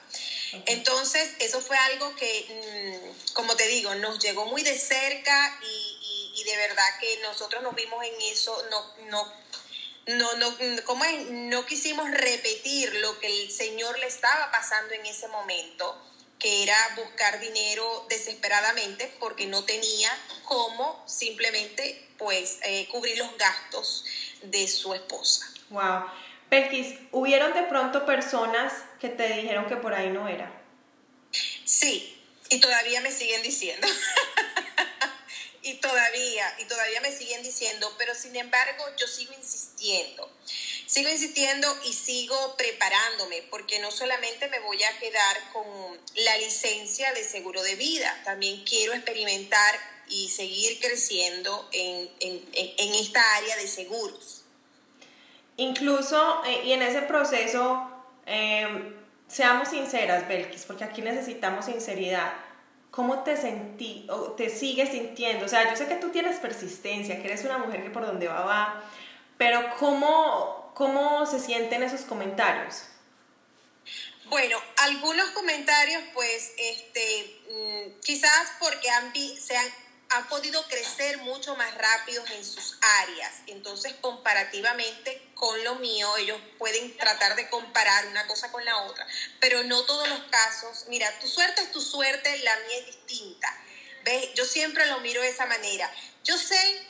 Entonces, 0.66 1.30
eso 1.40 1.62
fue 1.62 1.78
algo 1.78 2.16
que, 2.16 3.04
mm, 3.26 3.34
como 3.34 3.56
te 3.56 3.68
digo, 3.68 3.94
nos 3.96 4.18
llegó 4.18 4.46
muy 4.46 4.64
de 4.64 4.78
cerca 4.78 5.60
y, 5.62 6.32
y, 6.36 6.42
y 6.42 6.44
de 6.46 6.58
verdad 6.58 7.00
que 7.00 7.20
nosotros 7.22 7.62
nos 7.62 7.76
vimos 7.76 8.04
en 8.04 8.22
eso, 8.22 8.60
no, 8.72 8.96
no 9.10 9.44
no, 10.08 10.36
no, 10.36 10.56
¿cómo 10.86 11.04
es? 11.06 11.30
no 11.30 11.66
quisimos 11.66 12.10
repetir 12.12 12.94
lo 12.96 13.20
que 13.20 13.28
el 13.28 13.52
Señor 13.52 13.98
le 14.00 14.08
estaba 14.08 14.52
pasando 14.52 14.94
en 14.94 15.06
ese 15.06 15.28
momento, 15.30 16.02
que 16.40 16.64
era 16.64 16.76
buscar 16.98 17.40
dinero 17.40 18.06
desesperadamente 18.10 19.14
porque 19.20 19.48
no 19.48 19.64
tenía 19.64 20.10
cómo 20.44 21.04
simplemente 21.08 22.06
pues 22.18 22.60
eh, 22.64 22.88
cubrir 22.92 23.18
los 23.18 23.38
gastos 23.38 24.06
de 24.42 24.68
su 24.68 24.94
esposa. 24.94 25.48
Wow. 25.70 26.06
Pelkis, 26.50 27.00
¿hubieron 27.12 27.54
de 27.54 27.64
pronto 27.64 28.06
personas 28.06 28.74
que 29.00 29.10
te 29.10 29.28
dijeron 29.30 29.68
que 29.68 29.78
por 29.78 29.94
ahí 29.94 30.10
no 30.10 30.28
era? 30.28 30.52
Sí, 31.64 32.22
y 32.50 32.60
todavía 32.60 33.02
me 33.02 33.12
siguen 33.12 33.42
diciendo. 33.42 33.88
y 35.64 35.76
todavía, 35.76 36.56
y 36.60 36.66
todavía 36.66 37.00
me 37.02 37.12
siguen 37.12 37.42
diciendo, 37.42 37.90
pero 37.98 38.14
sin 38.14 38.36
embargo 38.36 38.84
yo 38.98 39.08
sigo 39.08 39.34
insistiendo. 39.34 40.30
Sigo 40.86 41.10
insistiendo 41.10 41.68
y 41.86 41.94
sigo 41.94 42.56
preparándome, 42.58 43.44
porque 43.50 43.80
no 43.80 43.90
solamente 43.90 44.50
me 44.50 44.60
voy 44.60 44.84
a 44.84 45.00
quedar 45.00 45.38
con 45.54 45.66
la 46.16 46.38
licencia 46.38 47.14
de 47.14 47.24
seguro 47.24 47.64
de 47.64 47.76
vida, 47.76 48.22
también 48.26 48.64
quiero 48.66 48.94
experimentar 48.94 49.80
y 50.10 50.30
seguir 50.30 50.80
creciendo 50.82 51.70
en, 51.72 52.10
esta 52.78 53.36
área 53.38 53.56
de 53.56 53.68
seguros. 53.68 54.44
Incluso, 55.56 56.44
eh, 56.46 56.62
y 56.66 56.74
en 56.74 56.82
ese 56.82 57.04
proceso, 57.04 57.90
eh, 58.26 58.94
seamos 59.28 59.70
sinceras, 59.70 60.28
Belkis, 60.28 60.66
porque 60.66 60.84
aquí 60.84 61.02
necesitamos 61.02 61.66
sinceridad 61.66 62.34
¿Cómo 62.94 63.24
te 63.24 63.36
sentí 63.38 64.06
o 64.08 64.34
te 64.34 64.52
sigues 64.52 64.92
sintiendo? 64.92 65.46
O 65.46 65.50
sea, 65.50 65.68
yo 65.68 65.76
sé 65.76 65.88
que 65.88 65.96
tú 65.96 66.12
tienes 66.12 66.38
persistencia, 66.38 67.20
que 67.20 67.28
eres 67.28 67.44
una 67.44 67.58
mujer 67.58 67.82
que 67.82 67.90
por 67.90 68.06
donde 68.06 68.28
va 68.28 68.42
va, 68.42 68.84
pero 69.36 69.68
¿cómo, 69.80 70.72
cómo 70.76 71.26
se 71.26 71.40
sienten 71.40 71.82
esos 71.82 72.02
comentarios? 72.02 72.84
Bueno, 74.26 74.60
algunos 74.78 75.28
comentarios, 75.32 76.04
pues, 76.14 76.54
este, 76.56 77.42
mm, 77.50 78.00
quizás 78.02 78.52
porque 78.60 78.88
han, 78.92 79.12
se 79.16 79.58
han 79.58 79.68
han 80.14 80.28
podido 80.28 80.64
crecer 80.68 81.18
mucho 81.20 81.56
más 81.56 81.74
rápido 81.76 82.24
en 82.36 82.46
sus 82.46 82.78
áreas. 82.82 83.34
Entonces, 83.48 83.94
comparativamente 84.00 85.30
con 85.34 85.64
lo 85.64 85.76
mío, 85.76 86.16
ellos 86.18 86.40
pueden 86.60 86.96
tratar 86.98 87.36
de 87.36 87.50
comparar 87.50 88.08
una 88.08 88.28
cosa 88.28 88.52
con 88.52 88.64
la 88.64 88.78
otra, 88.84 89.08
pero 89.40 89.64
no 89.64 89.84
todos 89.84 90.08
los 90.08 90.20
casos. 90.26 90.86
Mira, 90.88 91.12
tu 91.20 91.28
suerte 91.28 91.62
es 91.62 91.72
tu 91.72 91.82
suerte, 91.82 92.38
la 92.40 92.56
mía 92.58 92.78
es 92.78 92.86
distinta. 92.86 93.58
¿Ves? 94.04 94.34
Yo 94.36 94.46
siempre 94.46 94.86
lo 94.86 95.00
miro 95.00 95.22
de 95.22 95.30
esa 95.30 95.46
manera. 95.48 95.90
Yo 96.24 96.38
sé 96.38 96.88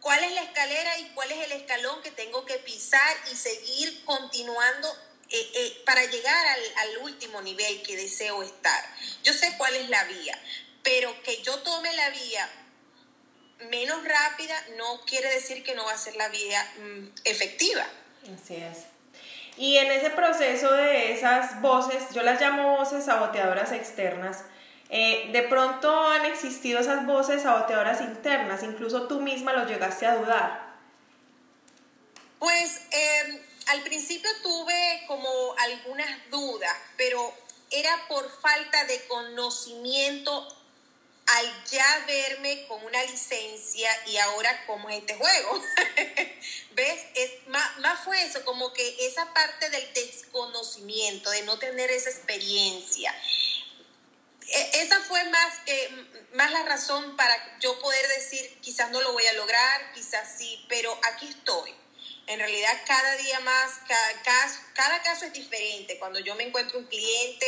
cuál 0.00 0.22
es 0.22 0.32
la 0.32 0.42
escalera 0.42 0.98
y 0.98 1.08
cuál 1.14 1.32
es 1.32 1.44
el 1.44 1.52
escalón 1.52 2.02
que 2.02 2.10
tengo 2.10 2.44
que 2.44 2.58
pisar 2.58 3.16
y 3.32 3.36
seguir 3.36 4.04
continuando 4.04 4.88
eh, 5.30 5.50
eh, 5.54 5.82
para 5.86 6.04
llegar 6.04 6.46
al, 6.46 6.60
al 6.76 6.98
último 6.98 7.40
nivel 7.40 7.82
que 7.82 7.96
deseo 7.96 8.42
estar. 8.42 8.84
Yo 9.22 9.32
sé 9.32 9.54
cuál 9.56 9.74
es 9.76 9.88
la 9.88 10.04
vía, 10.04 10.38
pero 10.82 11.22
que 11.22 11.42
yo 11.42 11.56
tome 11.60 11.92
la 11.94 12.10
vía 12.10 12.65
menos 13.70 14.04
rápida 14.04 14.54
no 14.76 15.00
quiere 15.06 15.28
decir 15.30 15.62
que 15.62 15.74
no 15.74 15.84
va 15.84 15.92
a 15.92 15.98
ser 15.98 16.16
la 16.16 16.28
vía 16.28 16.62
mm, 16.78 17.08
efectiva. 17.24 17.86
Así 18.34 18.56
es. 18.56 18.84
Y 19.56 19.78
en 19.78 19.90
ese 19.90 20.10
proceso 20.10 20.72
de 20.72 21.12
esas 21.12 21.60
voces, 21.62 22.02
yo 22.12 22.22
las 22.22 22.40
llamo 22.40 22.76
voces 22.76 23.06
saboteadoras 23.06 23.72
externas, 23.72 24.44
eh, 24.88 25.30
de 25.32 25.42
pronto 25.42 26.08
han 26.08 26.26
existido 26.26 26.78
esas 26.78 27.06
voces 27.06 27.42
saboteadoras 27.42 28.00
internas, 28.02 28.62
incluso 28.62 29.08
tú 29.08 29.20
misma 29.20 29.52
lo 29.52 29.66
llegaste 29.66 30.06
a 30.06 30.16
dudar. 30.16 30.66
Pues 32.38 32.82
em, 32.90 33.40
al 33.68 33.82
principio 33.82 34.30
tuve 34.42 35.04
como 35.08 35.28
algunas 35.58 36.30
dudas, 36.30 36.76
pero 36.96 37.34
era 37.70 37.90
por 38.08 38.30
falta 38.40 38.84
de 38.84 39.04
conocimiento 39.06 40.55
al 41.26 41.64
ya 41.64 42.04
verme 42.06 42.66
con 42.68 42.84
una 42.84 43.02
licencia 43.04 43.90
y 44.06 44.16
ahora 44.18 44.64
cómo 44.66 44.88
es 44.88 44.98
este 44.98 45.16
juego. 45.16 45.62
¿Ves? 46.72 47.00
Es, 47.14 47.48
más, 47.48 47.78
más 47.78 48.04
fue 48.04 48.22
eso, 48.22 48.44
como 48.44 48.72
que 48.72 49.06
esa 49.06 49.32
parte 49.34 49.68
del 49.70 49.92
desconocimiento, 49.92 51.30
de 51.30 51.42
no 51.42 51.58
tener 51.58 51.90
esa 51.90 52.10
experiencia. 52.10 53.14
E, 54.48 54.82
esa 54.82 55.00
fue 55.00 55.24
más, 55.24 55.54
más 56.34 56.52
la 56.52 56.62
razón 56.62 57.16
para 57.16 57.58
yo 57.58 57.78
poder 57.80 58.06
decir, 58.08 58.58
quizás 58.60 58.90
no 58.90 59.00
lo 59.00 59.12
voy 59.12 59.26
a 59.26 59.32
lograr, 59.32 59.92
quizás 59.94 60.38
sí, 60.38 60.64
pero 60.68 60.96
aquí 61.10 61.26
estoy. 61.26 61.74
En 62.26 62.40
realidad 62.40 62.82
cada 62.86 63.16
día 63.16 63.38
más, 63.40 63.72
cada 63.86 64.22
caso, 64.22 64.58
cada 64.74 65.02
caso 65.02 65.26
es 65.26 65.32
diferente. 65.32 65.98
Cuando 65.98 66.18
yo 66.18 66.34
me 66.34 66.44
encuentro 66.44 66.78
un 66.78 66.86
cliente, 66.86 67.46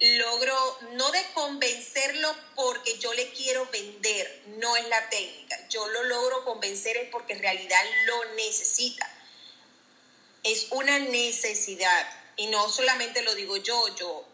logro 0.00 0.78
no 0.92 1.10
de 1.10 1.24
convencerlo 1.34 2.34
porque 2.54 2.96
yo 2.98 3.12
le 3.12 3.30
quiero 3.32 3.66
vender, 3.70 4.42
no 4.58 4.76
es 4.76 4.86
la 4.88 5.08
técnica. 5.08 5.58
Yo 5.68 5.86
lo 5.88 6.04
logro 6.04 6.44
convencer 6.44 6.96
es 6.96 7.10
porque 7.10 7.32
en 7.32 7.40
realidad 7.40 7.82
lo 8.06 8.24
necesita. 8.36 9.08
Es 10.44 10.68
una 10.70 10.98
necesidad 10.98 12.08
y 12.36 12.46
no 12.46 12.68
solamente 12.68 13.22
lo 13.22 13.34
digo 13.34 13.56
yo, 13.56 13.94
yo 13.96 14.26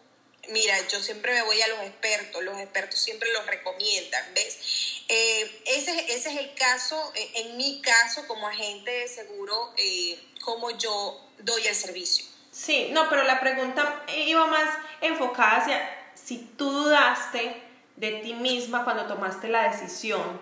mira, 0.49 0.87
yo 0.87 1.01
siempre 1.01 1.33
me 1.33 1.41
voy 1.41 1.61
a 1.61 1.67
los 1.67 1.81
expertos, 1.81 2.43
los 2.43 2.57
expertos 2.59 2.99
siempre 2.99 3.31
los 3.33 3.45
recomiendan, 3.45 4.33
¿ves? 4.33 4.96
Eh, 5.09 5.61
ese, 5.65 6.13
ese, 6.13 6.31
es 6.31 6.37
el 6.37 6.53
caso, 6.55 7.13
eh, 7.15 7.31
en 7.35 7.57
mi 7.57 7.81
caso 7.81 8.27
como 8.27 8.47
agente 8.47 8.91
de 8.91 9.07
seguro, 9.07 9.73
eh, 9.77 10.19
como 10.41 10.71
yo 10.71 11.19
doy 11.39 11.65
el 11.65 11.75
servicio. 11.75 12.25
Sí, 12.51 12.89
no, 12.91 13.09
pero 13.09 13.23
la 13.23 13.39
pregunta 13.39 14.03
iba 14.15 14.45
más 14.47 14.67
enfocada 15.01 15.57
hacia 15.57 16.11
si 16.15 16.39
tú 16.57 16.71
dudaste 16.71 17.61
de 17.95 18.11
ti 18.19 18.33
misma 18.33 18.83
cuando 18.83 19.05
tomaste 19.07 19.47
la 19.47 19.69
decisión 19.71 20.41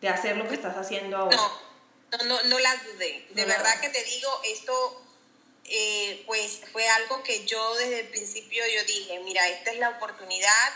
de 0.00 0.08
hacer 0.08 0.36
lo 0.36 0.48
que 0.48 0.54
estás 0.54 0.76
haciendo 0.76 1.16
ahora. 1.16 1.36
No, 1.36 2.24
no, 2.24 2.42
no, 2.44 2.58
la 2.58 2.74
dudé. 2.76 3.26
De 3.30 3.44
verdad 3.44 3.80
que 3.80 3.88
te 3.88 4.02
digo, 4.04 4.28
esto 4.44 5.02
eh, 5.64 6.24
pues 6.26 6.60
fue 6.72 6.86
algo 6.88 7.22
que 7.22 7.44
yo 7.46 7.74
desde 7.76 8.00
el 8.00 8.08
principio 8.08 8.62
yo 8.74 8.84
dije, 8.84 9.20
mira, 9.20 9.48
esta 9.48 9.70
es 9.70 9.78
la 9.78 9.90
oportunidad. 9.90 10.68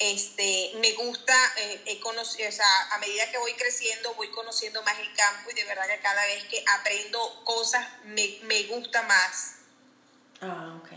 Este, 0.00 0.72
me 0.80 0.92
gusta, 0.92 1.34
eh, 1.58 1.82
he 1.86 2.00
conocido, 2.00 2.48
o 2.48 2.52
sea, 2.52 2.66
a 2.92 2.98
medida 2.98 3.30
que 3.30 3.38
voy 3.38 3.52
creciendo, 3.52 4.14
voy 4.14 4.30
conociendo 4.30 4.82
más 4.82 4.98
el 4.98 5.14
campo 5.14 5.50
y 5.50 5.54
de 5.54 5.64
verdad 5.64 5.86
que 5.86 6.00
cada 6.00 6.24
vez 6.26 6.42
que 6.44 6.64
aprendo 6.78 7.44
cosas 7.44 7.86
me, 8.04 8.38
me 8.44 8.62
gusta 8.64 9.02
más 9.02 9.60
Ah, 10.42 10.74
ok. 10.78 10.88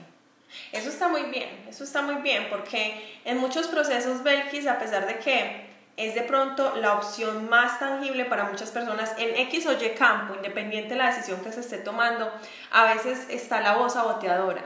Eso 0.72 0.90
está 0.90 1.08
muy 1.08 1.24
bien, 1.24 1.66
eso 1.68 1.84
está 1.84 2.02
muy 2.02 2.16
bien, 2.22 2.48
porque 2.50 3.20
en 3.26 3.38
muchos 3.38 3.68
procesos 3.68 4.24
Belkis, 4.24 4.68
a 4.68 4.80
pesar 4.80 5.08
de 5.08 5.20
que 5.20 5.74
es 5.98 6.16
de 6.16 6.22
pronto 6.22 6.76
la 6.76 6.94
opción 6.94 7.50
más 7.50 7.80
tangible 7.80 8.26
para 8.26 8.46
muchas 8.46 8.72
personas 8.72 9.14
en 9.18 9.36
X 9.48 9.66
o 9.68 9.74
Y 9.74 9.90
campo, 9.96 10.36
independiente 10.36 10.90
de 10.90 10.96
la 10.96 11.08
decisión 11.08 11.44
que 11.44 11.52
se 11.52 11.60
esté 11.60 11.80
tomando, 11.80 12.32
a 12.72 12.94
veces 12.94 13.28
está 13.30 13.62
la 13.62 13.76
voz 13.76 13.94
saboteadora, 13.94 14.64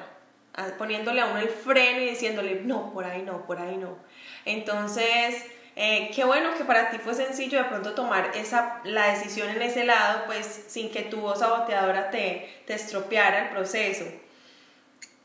poniéndole 0.78 1.22
a 1.22 1.28
uno 1.28 1.40
el 1.40 1.50
freno 1.50 2.02
y 2.02 2.10
diciéndole, 2.10 2.62
no, 2.64 2.92
por 2.94 3.06
ahí 3.06 3.22
no, 3.22 3.46
por 3.46 3.60
ahí 3.60 3.78
no. 3.78 3.98
Entonces, 4.46 5.44
Eh, 5.80 6.10
qué 6.16 6.24
bueno 6.26 6.56
que 6.58 6.64
para 6.64 6.90
ti 6.90 6.98
fue 6.98 7.14
sencillo 7.14 7.60
de 7.60 7.66
pronto 7.66 7.94
tomar 7.94 8.32
esa, 8.34 8.82
la 8.84 9.12
decisión 9.14 9.48
en 9.48 9.62
ese 9.62 9.84
lado, 9.86 10.24
pues 10.26 10.66
sin 10.68 10.90
que 10.90 11.04
tu 11.04 11.18
voz 11.22 11.38
saboteadora 11.38 12.10
te, 12.10 12.50
te 12.66 12.74
estropeara 12.74 13.44
el 13.44 13.50
proceso. 13.52 14.04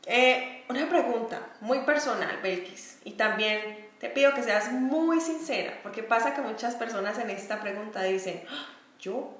Eh, 0.05 0.63
una 0.69 0.87
pregunta 0.87 1.39
muy 1.59 1.79
personal, 1.79 2.39
Belkis, 2.43 2.99
y 3.03 3.13
también 3.13 3.89
te 3.99 4.09
pido 4.09 4.35
que 4.35 4.43
seas 4.43 4.71
muy 4.71 5.21
sincera, 5.21 5.79
porque 5.81 6.03
pasa 6.03 6.35
que 6.35 6.41
muchas 6.41 6.75
personas 6.75 7.17
en 7.17 7.31
esta 7.31 7.59
pregunta 7.59 8.03
dicen, 8.03 8.43
ah, 8.47 8.67
yo, 8.99 9.35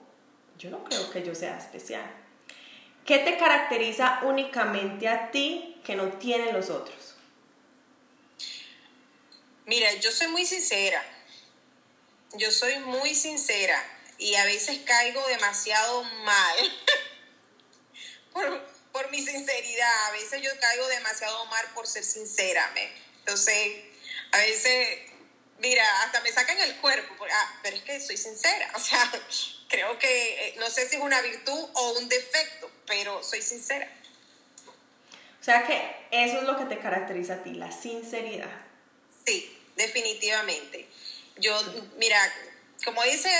yo 0.58 0.72
no 0.72 0.84
creo 0.84 1.12
que 1.12 1.22
yo 1.22 1.36
sea 1.36 1.60
especial. 1.60 2.10
¿Qué 3.06 3.20
te 3.20 3.38
caracteriza 3.38 4.20
únicamente 4.24 5.10
a 5.10 5.32
ti 5.32 5.82
que 5.86 5.96
no 5.96 6.08
tienen 6.18 6.54
los 6.54 6.70
otros? 6.70 7.16
Mira, 9.66 9.94
yo 9.96 10.12
soy 10.12 10.28
muy 10.28 10.46
sincera. 10.46 11.04
Yo 12.34 12.50
soy 12.50 12.80
muy 12.80 13.14
sincera 13.14 13.82
y 14.18 14.36
a 14.36 14.46
veces 14.46 14.80
caigo 14.86 15.26
demasiado 15.28 16.04
mal 16.04 16.80
por, 18.34 18.66
por, 18.92 19.12
mi 19.12 19.24
sinceridad. 19.24 20.08
A 20.08 20.12
veces 20.12 20.42
yo 20.42 20.50
caigo 20.60 20.88
demasiado 20.88 21.46
mal 21.48 21.66
por 21.76 21.86
ser 21.88 22.04
sincera. 22.04 22.72
¿me? 22.74 22.90
Entonces, 23.20 23.84
a 24.32 24.38
veces, 24.38 25.12
mira, 25.60 26.04
hasta 26.04 26.22
me 26.22 26.32
sacan 26.32 26.60
el 26.60 26.76
cuerpo. 26.78 27.26
Ah, 27.32 27.60
pero 27.62 27.76
es 27.76 27.84
que 27.84 28.00
soy 28.00 28.18
sincera. 28.18 28.72
O 28.76 28.80
sea, 28.80 29.12
creo 29.68 30.00
que 30.00 30.48
eh, 30.48 30.56
no 30.58 30.70
sé 30.70 30.88
si 30.88 30.96
es 30.96 31.02
una 31.02 31.22
virtud 31.22 31.70
o 31.74 31.92
un 32.00 32.10
defecto, 32.10 32.72
pero 32.88 33.24
soy 33.24 33.42
sincera. 33.42 33.90
O 35.40 35.44
sea 35.44 35.66
que 35.66 36.08
eso 36.12 36.38
es 36.38 36.44
lo 36.44 36.58
que 36.58 36.66
te 36.66 36.80
caracteriza 36.80 37.36
a 37.36 37.44
ti, 37.44 37.54
la 37.54 37.72
sinceridad. 37.72 38.50
Sí, 39.26 39.58
definitivamente. 39.76 40.88
Yo, 41.38 41.60
mira, 41.98 42.18
como 42.86 43.04
dicen 43.04 43.32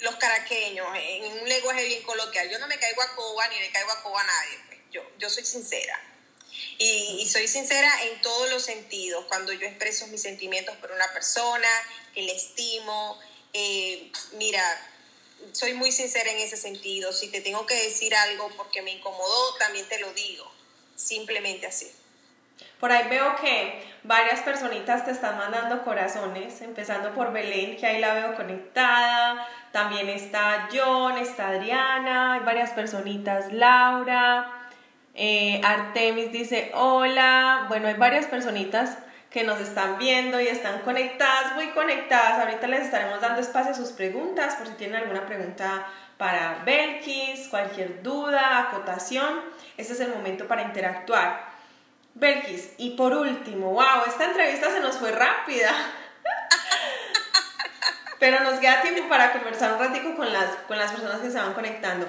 los 0.00 0.16
caraqueños, 0.16 0.86
en 0.96 1.40
un 1.40 1.48
lenguaje 1.48 1.84
bien 1.84 2.02
coloquial, 2.02 2.50
yo 2.50 2.58
no 2.58 2.66
me 2.66 2.78
caigo 2.78 3.02
a 3.02 3.14
coba 3.14 3.46
ni 3.48 3.58
le 3.60 3.70
caigo 3.70 3.90
a 3.92 4.02
coba 4.02 4.20
a 4.20 4.24
nadie. 4.24 4.58
Pues. 4.66 4.80
Yo, 4.90 5.02
yo 5.18 5.30
soy 5.30 5.44
sincera. 5.44 6.00
Y, 6.78 7.28
soy 7.30 7.46
sincera 7.48 7.90
en 8.04 8.20
todos 8.20 8.50
los 8.50 8.64
sentidos. 8.64 9.24
Cuando 9.26 9.52
yo 9.52 9.66
expreso 9.66 10.06
mis 10.08 10.22
sentimientos 10.22 10.76
por 10.78 10.90
una 10.92 11.12
persona, 11.12 11.68
que 12.14 12.22
le 12.22 12.34
estimo, 12.34 13.20
eh, 13.52 14.10
mira, 14.32 14.62
soy 15.52 15.74
muy 15.74 15.92
sincera 15.92 16.30
en 16.30 16.38
ese 16.38 16.56
sentido. 16.56 17.12
Si 17.12 17.28
te 17.28 17.40
tengo 17.40 17.66
que 17.66 17.74
decir 17.74 18.14
algo 18.14 18.50
porque 18.56 18.82
me 18.82 18.92
incomodó, 18.92 19.54
también 19.58 19.86
te 19.88 19.98
lo 19.98 20.12
digo. 20.12 20.50
Simplemente 20.94 21.66
así. 21.66 21.90
Por 22.78 22.90
ahí 22.90 23.08
veo 23.08 23.36
que 23.36 23.80
varias 24.02 24.40
personitas 24.40 25.04
te 25.04 25.12
están 25.12 25.38
mandando 25.38 25.84
corazones, 25.84 26.60
empezando 26.62 27.14
por 27.14 27.32
Belén, 27.32 27.76
que 27.76 27.86
ahí 27.86 28.00
la 28.00 28.14
veo 28.14 28.34
conectada. 28.34 29.48
También 29.70 30.08
está 30.08 30.68
John, 30.72 31.16
está 31.18 31.48
Adriana, 31.48 32.34
hay 32.34 32.40
varias 32.40 32.70
personitas, 32.70 33.52
Laura. 33.52 34.68
Eh, 35.14 35.60
Artemis 35.62 36.32
dice 36.32 36.72
hola. 36.74 37.66
Bueno, 37.68 37.88
hay 37.88 37.94
varias 37.94 38.26
personitas 38.26 38.98
que 39.32 39.44
nos 39.44 39.60
están 39.60 39.98
viendo 39.98 40.40
y 40.40 40.46
están 40.46 40.80
conectadas, 40.80 41.54
muy 41.54 41.68
conectadas. 41.68 42.40
Ahorita 42.40 42.66
les 42.68 42.82
estaremos 42.82 43.20
dando 43.20 43.40
espacio 43.40 43.72
a 43.72 43.74
sus 43.74 43.90
preguntas 43.90 44.56
por 44.56 44.66
si 44.66 44.74
tienen 44.74 44.96
alguna 44.96 45.26
pregunta 45.26 45.86
para 46.18 46.62
Belkis, 46.64 47.48
cualquier 47.48 48.02
duda, 48.02 48.58
acotación. 48.58 49.40
Este 49.78 49.94
es 49.94 50.00
el 50.00 50.10
momento 50.10 50.46
para 50.46 50.62
interactuar. 50.62 51.50
Belkis, 52.14 52.74
y 52.76 52.90
por 52.90 53.14
último, 53.14 53.70
wow, 53.70 54.04
esta 54.06 54.26
entrevista 54.26 54.70
se 54.70 54.80
nos 54.80 54.98
fue 54.98 55.12
rápida. 55.12 55.70
Pero 58.20 58.40
nos 58.40 58.60
queda 58.60 58.82
tiempo 58.82 59.08
para 59.08 59.32
conversar 59.32 59.72
un 59.72 59.78
ratico 59.78 60.14
con 60.14 60.30
las, 60.30 60.56
con 60.68 60.78
las 60.78 60.92
personas 60.92 61.22
que 61.22 61.30
se 61.30 61.38
van 61.38 61.54
conectando. 61.54 62.06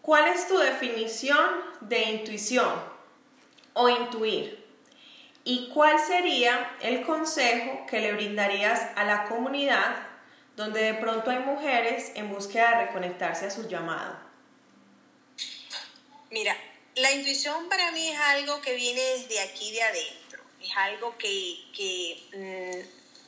¿Cuál 0.00 0.28
es 0.28 0.46
tu 0.46 0.56
definición 0.56 1.44
de 1.80 2.04
intuición 2.04 2.72
o 3.74 3.88
intuir? 3.88 4.59
¿Y 5.44 5.70
cuál 5.70 5.98
sería 5.98 6.76
el 6.80 7.04
consejo 7.06 7.86
que 7.88 8.00
le 8.00 8.12
brindarías 8.12 8.80
a 8.96 9.04
la 9.04 9.24
comunidad 9.24 10.06
donde 10.56 10.82
de 10.82 10.94
pronto 10.94 11.30
hay 11.30 11.38
mujeres 11.38 12.12
en 12.14 12.28
búsqueda 12.30 12.70
de 12.70 12.86
reconectarse 12.86 13.46
a 13.46 13.50
su 13.50 13.66
llamado? 13.66 14.18
Mira, 16.30 16.56
la 16.96 17.10
intuición 17.12 17.68
para 17.68 17.90
mí 17.92 18.08
es 18.08 18.18
algo 18.18 18.60
que 18.60 18.74
viene 18.74 19.00
desde 19.00 19.40
aquí 19.40 19.72
de 19.72 19.82
adentro, 19.82 20.42
es 20.62 20.70
algo 20.76 21.16
que, 21.16 22.18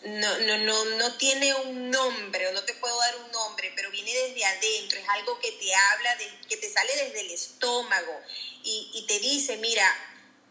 mm, 0.04 0.10
no, 0.20 0.38
no, 0.38 0.58
no, 0.58 0.84
no, 0.96 1.16
tiene 1.16 1.54
un 1.54 1.90
nombre 1.90 2.48
o 2.48 2.52
no 2.52 2.62
te 2.64 2.74
puedo 2.74 2.96
dar 2.98 3.16
un 3.24 3.32
nombre, 3.32 3.72
pero 3.74 3.90
viene 3.90 4.12
desde 4.12 4.44
adentro, 4.44 4.98
es 4.98 5.08
algo 5.08 5.38
que 5.38 5.52
te 5.52 5.74
habla, 5.74 6.16
de, 6.16 6.30
que 6.48 6.56
te 6.58 6.68
sale 6.68 6.92
desde 6.94 7.20
el 7.22 7.30
estómago 7.30 8.20
y, 8.62 8.90
y 8.94 9.06
te 9.06 9.18
dice, 9.20 9.56
mira, 9.56 9.86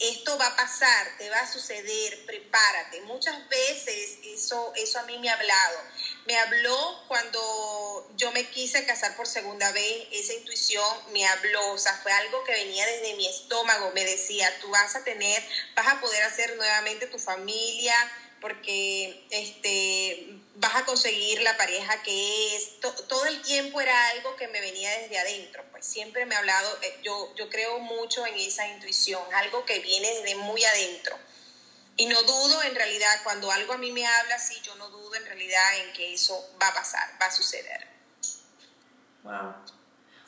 esto 0.02 0.36
va 0.38 0.48
a 0.48 0.56
pasar, 0.56 1.16
te 1.18 1.30
va 1.30 1.40
a 1.42 1.52
suceder, 1.52 2.26
prepárate. 2.26 3.02
Muchas 3.02 3.48
veces 3.50 4.18
eso, 4.24 4.74
eso 4.76 5.00
a 5.00 5.04
mí 5.04 5.20
me 5.20 5.30
ha 5.30 5.34
hablado. 5.34 5.84
Me 6.26 6.36
habló 6.38 7.06
cuando 7.08 8.08
yo 8.16 8.32
me 8.32 8.50
quise 8.50 8.84
casar 8.86 9.16
por 9.16 9.28
segunda 9.28 9.72
vez, 9.72 10.08
esa 10.12 10.34
intuición 10.34 11.14
me 11.14 11.26
habló, 11.28 11.74
o 11.74 11.78
sea, 11.78 11.94
fue 12.02 12.12
algo 12.12 12.44
que 12.44 12.54
venía 12.54 12.86
desde 12.88 13.14
mi 13.16 13.28
estómago, 13.28 13.92
me 13.92 14.04
decía, 14.04 14.52
tú 14.60 14.70
vas 14.70 14.96
a 14.96 15.04
tener, 15.04 15.44
vas 15.76 15.88
a 15.88 16.00
poder 16.00 16.24
hacer 16.24 16.56
nuevamente 16.58 17.06
tu 17.06 17.20
familia, 17.20 17.96
porque 18.42 19.26
este, 19.30 20.40
vas 20.56 20.76
a 20.76 20.86
conseguir 20.86 21.42
la 21.42 21.56
pareja 21.56 22.02
que 22.04 22.56
es. 22.56 22.80
todo 23.08 23.26
el 23.28 23.42
tiempo 23.44 23.80
era 23.80 24.10
algo 24.10 24.36
que 24.36 24.48
me 24.48 24.60
venía 24.60 24.90
desde 25.00 25.20
adentro, 25.20 25.64
pues 25.72 25.86
siempre 25.86 26.26
me 26.26 26.36
ha 26.36 26.40
hablado, 26.40 26.78
eh, 26.82 27.00
yo, 27.04 27.34
yo 27.36 27.50
creo 27.50 27.80
mucho 27.80 28.26
en 28.26 28.36
esa 28.36 28.68
intuición, 28.68 29.22
algo 29.36 29.64
que 29.64 29.80
viene 29.80 30.10
desde 30.10 30.36
muy 30.36 30.66
adentro. 30.66 31.18
Y 31.98 32.08
no 32.08 32.22
dudo 32.24 32.64
en 32.64 32.74
realidad, 32.74 33.22
cuando 33.24 33.52
algo 33.52 33.74
a 33.74 33.78
mí 33.78 33.92
me 33.92 34.06
habla 34.08 34.36
así, 34.36 34.60
yo 34.64 34.74
no 34.76 34.90
dudo 34.90 35.14
en 35.16 35.26
realidad 35.26 35.78
en 35.80 35.94
que 35.94 36.14
eso 36.14 36.50
va 36.60 36.70
a 36.70 36.74
pasar, 36.74 37.08
va 37.22 37.28
a 37.28 37.32
suceder. 37.32 37.88
Wow. 39.24 39.54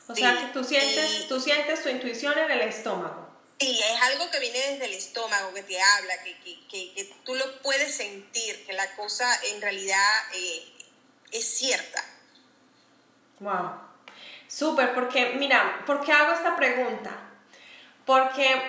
O 0.06 0.14
sea 0.14 0.38
que 0.38 0.52
tú 0.52 0.62
sientes, 0.62 1.26
tú 1.26 1.40
sientes 1.40 1.82
tu 1.82 1.88
intuición 1.88 2.38
en 2.38 2.50
el 2.50 2.60
estómago. 2.60 3.33
Sí, 3.58 3.80
es 3.80 4.02
algo 4.02 4.30
que 4.30 4.40
viene 4.40 4.58
desde 4.58 4.86
el 4.86 4.94
estómago, 4.94 5.54
que 5.54 5.62
te 5.62 5.80
habla, 5.80 6.14
que, 6.24 6.36
que, 6.40 6.94
que, 6.94 7.14
tú 7.24 7.34
lo 7.34 7.62
puedes 7.62 7.94
sentir, 7.94 8.66
que 8.66 8.72
la 8.72 8.94
cosa 8.96 9.28
en 9.52 9.62
realidad 9.62 10.12
eh, 10.34 10.64
es 11.30 11.58
cierta. 11.58 12.04
Wow. 13.40 13.70
Súper, 14.48 14.94
porque 14.94 15.34
mira, 15.38 15.82
¿por 15.86 16.04
qué 16.04 16.12
hago 16.12 16.32
esta 16.32 16.56
pregunta? 16.56 17.10
Porque 18.04 18.60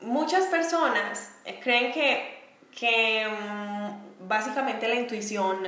muchas 0.00 0.46
personas 0.46 1.30
eh, 1.44 1.60
creen 1.62 1.92
que, 1.92 2.56
que 2.76 3.26
mm, 3.28 4.28
básicamente 4.28 4.88
la 4.88 4.96
intuición 4.96 5.62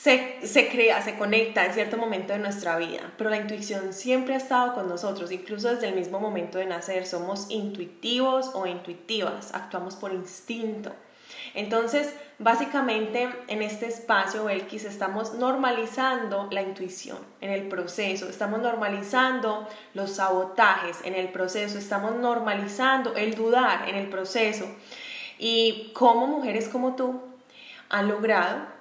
se 0.00 0.30
se, 0.42 0.68
crea, 0.68 1.02
se 1.02 1.16
conecta 1.16 1.66
en 1.66 1.74
cierto 1.74 1.96
momento 1.96 2.32
de 2.32 2.38
nuestra 2.38 2.76
vida, 2.76 3.12
pero 3.18 3.30
la 3.30 3.36
intuición 3.36 3.92
siempre 3.92 4.34
ha 4.34 4.38
estado 4.38 4.74
con 4.74 4.88
nosotros, 4.88 5.30
incluso 5.30 5.74
desde 5.74 5.88
el 5.88 5.94
mismo 5.94 6.20
momento 6.20 6.58
de 6.58 6.66
nacer. 6.66 7.06
Somos 7.06 7.50
intuitivos 7.50 8.50
o 8.54 8.66
intuitivas, 8.66 9.54
actuamos 9.54 9.96
por 9.96 10.12
instinto. 10.12 10.92
Entonces, 11.52 12.14
básicamente 12.38 13.28
en 13.48 13.62
este 13.62 13.86
espacio, 13.86 14.44
Belkis, 14.44 14.84
estamos 14.84 15.34
normalizando 15.34 16.48
la 16.50 16.62
intuición 16.62 17.18
en 17.40 17.50
el 17.50 17.68
proceso, 17.68 18.28
estamos 18.28 18.60
normalizando 18.60 19.68
los 19.94 20.12
sabotajes 20.12 20.98
en 21.04 21.14
el 21.14 21.28
proceso, 21.28 21.78
estamos 21.78 22.14
normalizando 22.14 23.14
el 23.16 23.34
dudar 23.34 23.88
en 23.88 23.96
el 23.96 24.08
proceso. 24.08 24.66
Y 25.38 25.90
como 25.92 26.26
mujeres 26.26 26.68
como 26.68 26.96
tú 26.96 27.20
han 27.88 28.08
logrado 28.08 28.79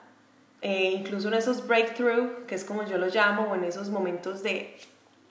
eh, 0.61 0.93
incluso 0.95 1.27
en 1.29 1.35
esos 1.35 1.65
breakthrough, 1.67 2.45
que 2.45 2.55
es 2.55 2.63
como 2.63 2.85
yo 2.85 2.97
lo 2.97 3.07
llamo, 3.07 3.51
o 3.51 3.55
en 3.55 3.63
esos 3.63 3.89
momentos 3.89 4.43
de, 4.43 4.77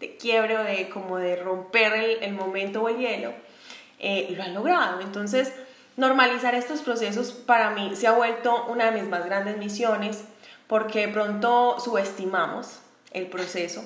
de 0.01 0.17
quiebre 0.17 0.57
o 0.59 0.65
de 0.65 0.89
como 0.89 1.19
de 1.19 1.37
romper 1.37 1.93
el, 1.95 2.23
el 2.23 2.33
momento 2.33 2.83
o 2.83 2.89
el 2.89 2.99
hielo, 2.99 3.33
eh, 3.99 4.29
lo 4.37 4.43
han 4.43 4.55
logrado. 4.55 5.01
Entonces, 5.01 5.53
normalizar 5.97 6.55
estos 6.55 6.81
procesos 6.81 7.33
para 7.33 7.71
mí 7.71 7.95
se 7.95 8.07
ha 8.07 8.13
vuelto 8.13 8.67
una 8.67 8.91
de 8.91 9.01
mis 9.01 9.09
más 9.09 9.25
grandes 9.25 9.59
misiones 9.59 10.25
porque 10.67 11.07
de 11.07 11.13
pronto 11.13 11.81
subestimamos 11.81 12.81
el 13.13 13.27
proceso 13.27 13.83